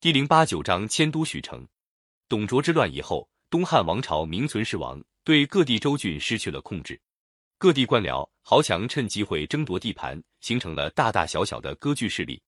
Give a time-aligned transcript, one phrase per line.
[0.00, 1.66] 第零八九章迁都许城。
[2.28, 7.00] 董卓之乱以后，东汉王朝名存实亡，对各地州郡失去了控制。
[7.58, 12.40] 各地官僚豪强趁机会争夺地盘，形成了大大小小的割据势力。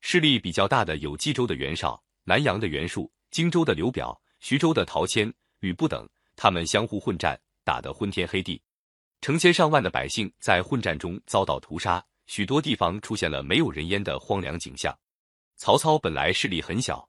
[0.00, 6.04] 势力比较大的有冀州的袁绍、南阳的袁术、荆州的刘表、徐州的陶谦、吕布等，
[6.34, 8.60] 他们相互混战，打得昏天黑地，
[9.20, 14.92] 成千上万的百姓在混战中遭到屠杀，许多地方出现了没有人烟的荒凉景象。
[15.58, 17.06] 曹操本来势力很小，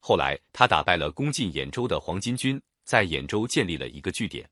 [0.00, 4.48] 后来他打败了攻进兖州的黄巾军，在兖州建立了一个据点。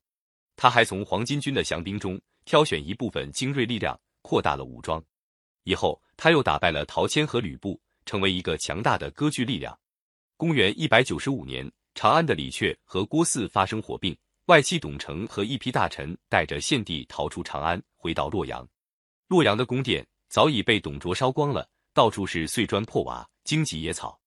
[0.56, 5.02] 他还从黄巾军的降兵中挑选一部分精锐力量，扩大了武装。
[5.64, 9.76] 以后他又打败了陶谦和吕布，成为一个强大的割据力量。
[10.36, 14.14] 公元一百九十五年，长安的李榷和郭汜发生火并，
[14.46, 18.68] 外戚董承和一批大臣带着献帝逃出长安，回到洛阳。
[19.28, 21.66] 洛阳的宫殿早已被董卓烧光了。
[21.92, 24.18] 到处是碎砖破瓦、荆棘野草。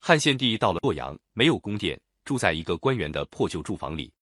[0.00, 4.12] 汉献帝到了洛阳，没有宫殿，住在一个官员的破旧住房里。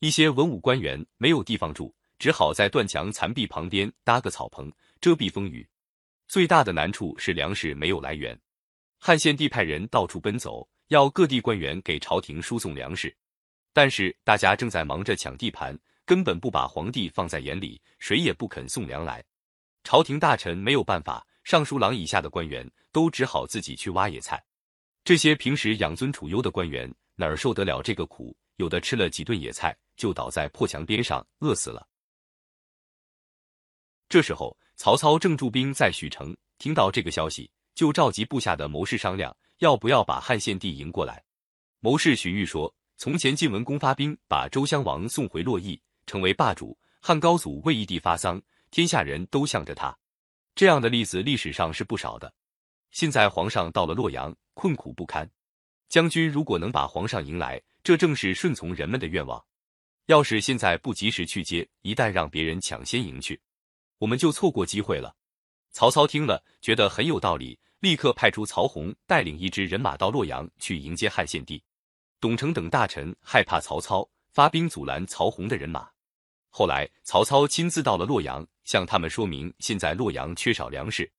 [0.00, 5.66] 一些文武官员没有地方住，只好在断墙残壁旁边搭个草棚，遮蔽风雨。
[6.26, 8.38] 最大的难处是粮食没有来源。
[8.98, 13.16] 汉献帝派人到处奔走，要各地官员给朝廷输送粮食，
[13.72, 19.24] 但是大家正在忙着抢地盘，根本不把皇帝放在眼里，谁也不肯送粮来。
[19.84, 21.26] 朝廷大臣没有办法。
[21.44, 24.42] 尚书郎以下的官员都只好自己去挖野菜。
[25.04, 28.36] 这些平时养尊处优的官员哪儿受得了这个苦？
[28.56, 31.88] 有的吃了几顿野菜，就倒在破墙边上饿死了。
[34.08, 41.24] 这时候，曹操正驻兵在许城，听到这个消息，就召集部下的谋士商量，要不要把汉献帝迎过来。
[41.80, 48.40] 谋士荀彧说：“从前晋文公发兵把周襄王送回洛邑，成为霸主；汉高祖为义帝发丧，
[48.70, 49.96] 天下人都向着他。”
[50.54, 52.32] 这样的例子历史上是不少的。
[52.90, 55.28] 现在皇上到了洛阳，困苦不堪。
[55.88, 59.42] 将军如果能把皇上迎来，这正是顺从人们的愿望。
[60.06, 63.40] 要是现在不及时去接，一旦让别人抢先迎去，
[63.98, 65.14] 我们就错过机会了。
[65.70, 71.62] 曹操听了，觉得很有道理，立刻派出曹洪带领一支人马到洛阳去迎接汉献帝。
[72.20, 75.88] 董承等大臣害怕曹操，发兵阻拦曹洪的人马。
[76.50, 78.46] 后来，曹操亲自到了洛阳。
[78.64, 81.10] 向他们说明，现在洛阳缺少粮食，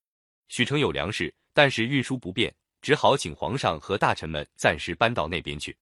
[0.47, 5.75] 许城有粮食，但是运输不便，只好请皇上和大臣们暂时搬到那边去，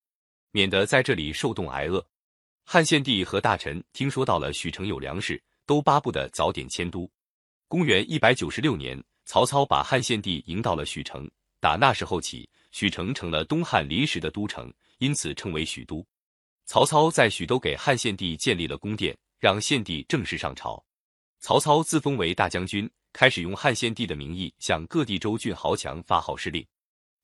[0.51, 2.05] 免得在这里受冻挨饿。
[2.63, 7.09] 汉献帝和大臣听说到了许城有粮食，都巴不得早点迁都。
[7.67, 11.29] 公元一百九十六年，曹操把汉献帝迎到了许城，
[11.59, 16.05] 打那时候起，许城成了东汉临时的都城，因此称为许都。
[16.65, 20.81] 曹操在许都给汉献帝建立了宫殿，让献帝正式上朝。
[21.41, 26.63] 曹操自封为大将军，开始用汉献帝的名义向各地州郡豪强发号施令。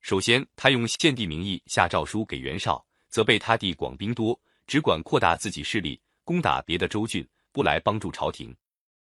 [0.02, 8.56] 首先，他用献帝名义下诏书给袁绍，责备他弟广兵多，只管扩大自己势力，攻打别的州郡，不来帮助朝廷。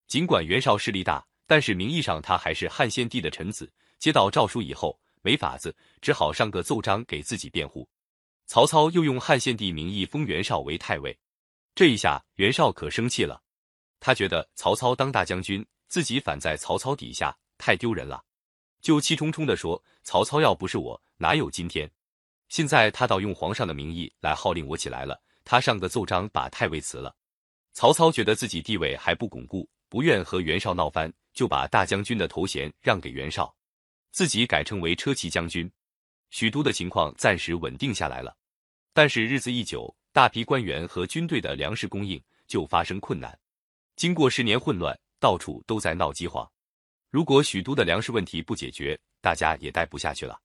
[0.06, 3.70] 尽管袁绍势力大，但是名义上他还是汉献帝的臣子。
[3.98, 7.88] 接到诏书以后，没法子，只好上个奏章给自己辩护。
[8.46, 11.18] 曹操又用汉献帝名义封袁绍为太尉，
[11.74, 13.42] 这一下袁绍可生气了。
[14.00, 18.24] 他觉得曹操当大将军，自己反在曹操底下，太丢人了，
[18.80, 21.88] 就气冲冲地说：“曹操要不是我，哪有今天？
[22.48, 25.22] 现在他倒用皇上的名义来号令我起来了。
[25.44, 27.14] 他上个奏章把太尉辞了。”
[27.72, 33.54] 曹操觉得自己地位还不巩固，不愿和袁绍闹翻，就把大将军的头衔让给袁绍，
[34.10, 35.70] 自己改称为车骑将军。
[36.30, 38.36] 许都的情况暂时稳定下来了，
[38.92, 43.38] 但是日子一久，大批官员和军队的粮食供应就发生困难。
[44.00, 46.50] 经过十年混乱，到处都在闹饥荒。
[47.10, 50.40] 如果许都的粮食问题不解决，大家也待不下去了。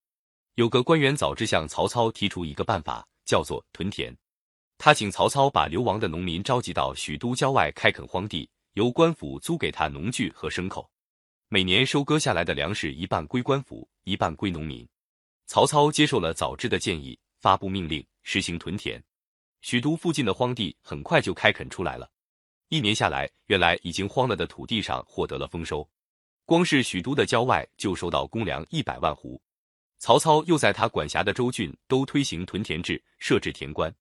[0.55, 4.13] 有个官员早知向曹操提出一个办法，叫做屯田。
[4.77, 10.91] 他请曹操把流亡的农民召集到许都郊外开垦荒地，由官府租给他农具和牲口。
[11.47, 14.85] 每年收割下来的粮食一半归官府，一半归农民。
[15.47, 19.01] 曹操接受了早知的建议，发布命令实行屯田。
[19.62, 22.12] 许都附近的荒地很快就开垦出来了。
[22.69, 25.88] 一年下来，原来已经荒了的土地上获得了丰收，
[26.45, 29.39] 光是许都的郊外就收到公粮一百万斛。
[30.00, 33.94] 曹操又在他管辖的州郡都推行屯田制，设置田官。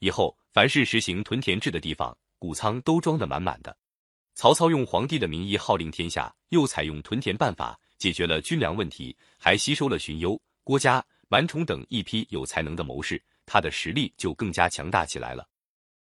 [0.00, 3.76] 以后凡是实行屯田制的地方，谷仓都装得满满的。
[4.34, 15.46] 曹操用皇帝的名义号令天下，又采用屯田办法解决了军粮问题，还吸收了荀攸、郭嘉、满宠等一批有才能的谋士，他的实力就更加强大起来了。